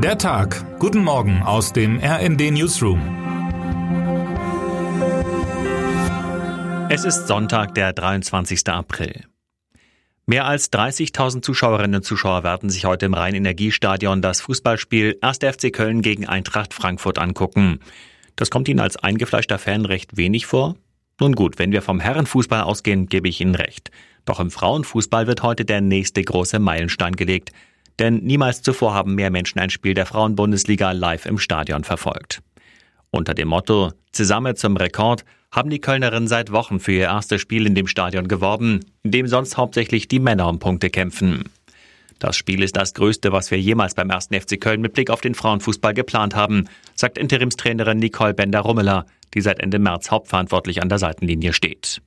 [0.00, 0.78] Der Tag.
[0.78, 3.00] Guten Morgen aus dem RND Newsroom.
[6.88, 8.68] Es ist Sonntag, der 23.
[8.68, 9.24] April.
[10.24, 15.38] Mehr als 30.000 Zuschauerinnen und Zuschauer werden sich heute im Rhein-Energiestadion das Fußballspiel 1.
[15.38, 17.80] FC Köln gegen Eintracht Frankfurt angucken.
[18.36, 20.76] Das kommt Ihnen als eingefleischter Fan recht wenig vor?
[21.18, 23.90] Nun gut, wenn wir vom Herrenfußball ausgehen, gebe ich Ihnen recht.
[24.24, 27.50] Doch im Frauenfußball wird heute der nächste große Meilenstein gelegt.
[27.98, 32.40] Denn niemals zuvor haben mehr Menschen ein Spiel der Frauenbundesliga live im Stadion verfolgt.
[33.10, 37.66] Unter dem Motto Zusammen zum Rekord haben die Kölnerinnen seit Wochen für ihr erstes Spiel
[37.66, 41.44] in dem Stadion geworben, in dem sonst hauptsächlich die Männer um Punkte kämpfen.
[42.18, 45.20] Das Spiel ist das größte, was wir jemals beim ersten FC Köln mit Blick auf
[45.20, 46.64] den Frauenfußball geplant haben,
[46.96, 52.02] sagt Interimstrainerin Nicole Bender-Rummeler, die seit Ende März hauptverantwortlich an der Seitenlinie steht.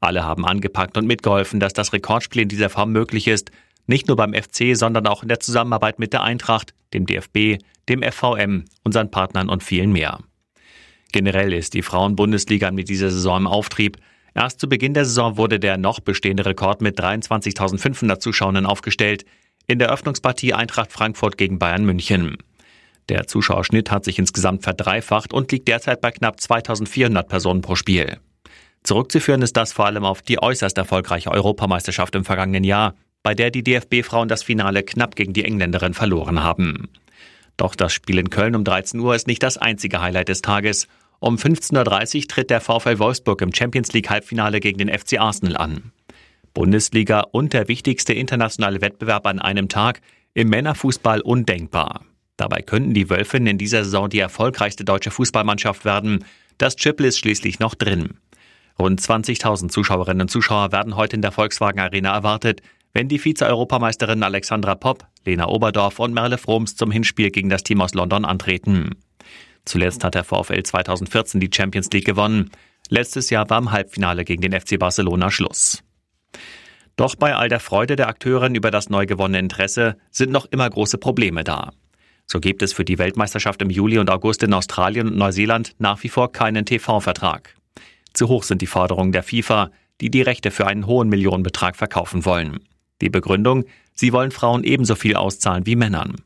[0.00, 3.50] Alle haben angepackt und mitgeholfen, dass das Rekordspiel in dieser Form möglich ist,
[3.86, 8.02] nicht nur beim FC, sondern auch in der Zusammenarbeit mit der Eintracht, dem DFB, dem
[8.02, 10.20] FVM, unseren Partnern und vielen mehr.
[11.12, 13.98] Generell ist die Frauenbundesliga mit dieser Saison im Auftrieb.
[14.34, 19.24] Erst zu Beginn der Saison wurde der noch bestehende Rekord mit 23.500 Zuschauern aufgestellt.
[19.66, 22.38] In der Öffnungspartie Eintracht Frankfurt gegen Bayern München.
[23.08, 28.18] Der Zuschauerschnitt hat sich insgesamt verdreifacht und liegt derzeit bei knapp 2400 Personen pro Spiel.
[28.84, 33.50] Zurückzuführen ist das vor allem auf die äußerst erfolgreiche Europameisterschaft im vergangenen Jahr, bei der
[33.50, 36.88] die DFB-Frauen das Finale knapp gegen die Engländerin verloren haben.
[37.56, 40.88] Doch das Spiel in Köln um 13 Uhr ist nicht das einzige Highlight des Tages.
[41.20, 45.56] Um 15.30 Uhr tritt der VfL Wolfsburg im Champions League Halbfinale gegen den FC Arsenal
[45.56, 45.92] an.
[46.54, 50.00] Bundesliga und der wichtigste internationale Wettbewerb an einem Tag,
[50.34, 52.04] im Männerfußball undenkbar.
[52.36, 56.24] Dabei könnten die Wölfinnen in dieser Saison die erfolgreichste deutsche Fußballmannschaft werden.
[56.58, 58.14] Das Triple ist schließlich noch drin.
[58.78, 62.62] Rund 20.000 Zuschauerinnen und Zuschauer werden heute in der Volkswagen Arena erwartet
[62.94, 67.80] wenn die Vize-Europameisterin Alexandra Popp, Lena Oberdorf und Merle Froms zum Hinspiel gegen das Team
[67.80, 68.96] aus London antreten.
[69.64, 72.50] Zuletzt hat der VfL 2014 die Champions League gewonnen.
[72.88, 75.82] Letztes Jahr war im Halbfinale gegen den FC Barcelona Schluss.
[76.96, 80.68] Doch bei all der Freude der Akteurin über das neu gewonnene Interesse sind noch immer
[80.68, 81.72] große Probleme da.
[82.26, 86.02] So gibt es für die Weltmeisterschaft im Juli und August in Australien und Neuseeland nach
[86.02, 87.54] wie vor keinen TV-Vertrag.
[88.12, 89.70] Zu hoch sind die Forderungen der FIFA,
[90.00, 92.60] die die Rechte für einen hohen Millionenbetrag verkaufen wollen.
[93.02, 93.64] Die Begründung,
[93.94, 96.16] sie wollen Frauen ebenso viel auszahlen wie Männern.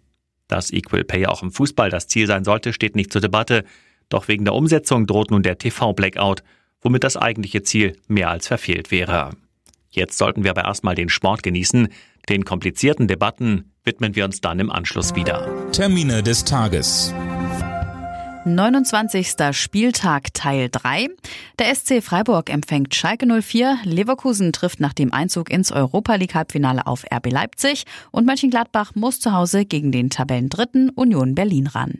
[0.46, 3.64] Dass Equal Pay auch im Fußball das Ziel sein sollte, steht nicht zur Debatte.
[4.08, 6.44] Doch wegen der Umsetzung droht nun der TV-Blackout,
[6.82, 9.30] womit das eigentliche Ziel mehr als verfehlt wäre.
[9.90, 11.88] Jetzt sollten wir aber erstmal den Sport genießen.
[12.28, 15.48] Den komplizierten Debatten widmen wir uns dann im Anschluss wieder.
[15.72, 17.14] Termine des Tages.
[18.46, 19.34] 29.
[19.50, 21.08] Spieltag Teil 3.
[21.58, 26.86] Der SC Freiburg empfängt Schalke 04, Leverkusen trifft nach dem Einzug ins Europa League Halbfinale
[26.86, 31.98] auf RB Leipzig und Mönchengladbach muss zu Hause gegen den Tabellendritten Union Berlin ran.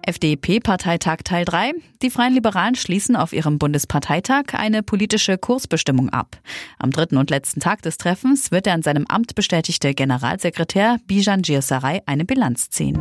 [0.00, 1.72] FDP-Parteitag Teil 3.
[2.00, 6.38] Die Freien Liberalen schließen auf ihrem Bundesparteitag eine politische Kursbestimmung ab.
[6.78, 11.42] Am dritten und letzten Tag des Treffens wird der an seinem Amt bestätigte Generalsekretär Bijan
[11.42, 12.98] Giersaray eine Bilanz ziehen.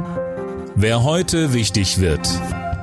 [0.77, 2.27] Wer heute wichtig wird.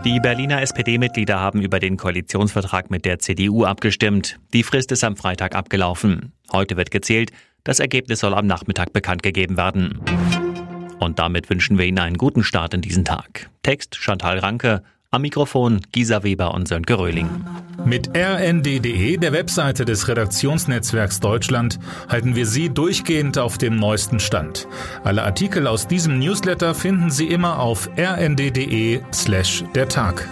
[0.07, 4.39] Die Berliner SPD-Mitglieder haben über den Koalitionsvertrag mit der CDU abgestimmt.
[4.55, 6.33] Die Frist ist am Freitag abgelaufen.
[6.51, 7.33] Heute wird gezählt.
[7.65, 10.01] Das Ergebnis soll am Nachmittag bekannt gegeben werden.
[11.01, 13.51] Und damit wünschen wir Ihnen einen guten Start in diesen Tag.
[13.63, 14.83] Text Chantal Ranke,
[15.13, 17.29] am Mikrofon Gisa Weber und Sönke Röhling.
[17.85, 21.79] Mit rnd.de, der Webseite des Redaktionsnetzwerks Deutschland,
[22.09, 24.67] halten wir Sie durchgehend auf dem neuesten Stand.
[25.05, 30.27] Alle Artikel aus diesem Newsletter finden Sie immer auf rnd.de slash der Tag.